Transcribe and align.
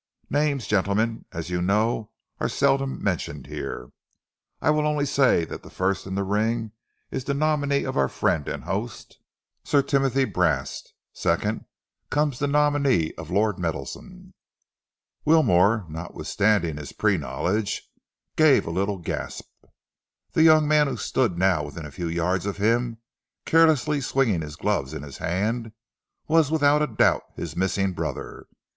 Names, 0.31 0.65
gentlemen, 0.65 1.25
as 1.31 1.51
you 1.51 1.61
know, 1.61 2.09
are 2.39 2.49
seldom 2.49 3.03
mentioned 3.03 3.45
here. 3.45 3.91
I 4.59 4.71
will 4.71 4.87
only 4.87 5.05
say 5.05 5.45
that 5.45 5.61
the 5.61 5.69
first 5.69 6.07
in 6.07 6.15
the 6.15 6.23
ring 6.23 6.71
is 7.11 7.23
the 7.23 7.35
nominee 7.35 7.83
of 7.83 7.95
our 7.95 8.07
friend 8.09 8.47
and 8.47 8.63
host, 8.63 9.19
Sir 9.63 9.83
Timothy 9.83 10.25
Brast; 10.25 10.95
second 11.13 11.65
comes 12.09 12.39
the 12.39 12.47
nominee 12.47 13.13
of 13.15 13.29
Lord 13.29 13.59
Meadowson." 13.59 14.33
Wilmore, 15.23 15.85
notwithstanding 15.87 16.77
his 16.77 16.93
pre 16.93 17.15
knowledge, 17.19 17.87
gave 18.35 18.65
a 18.65 18.71
little 18.71 18.97
gasp. 18.97 19.51
The 20.31 20.41
young 20.41 20.67
man 20.67 20.87
who 20.87 20.97
stood 20.97 21.37
now 21.37 21.63
within 21.63 21.85
a 21.85 21.91
few 21.91 22.07
yards 22.07 22.47
of 22.47 22.57
him, 22.57 22.97
carelessly 23.45 24.01
swinging 24.01 24.41
his 24.41 24.55
gloves 24.55 24.95
in 24.95 25.03
his 25.03 25.19
hand, 25.19 25.73
was 26.27 26.49
without 26.49 26.81
a 26.81 26.87
doubt 26.87 27.21
his 27.35 27.55
missing 27.55 27.93
brother. 27.93 28.47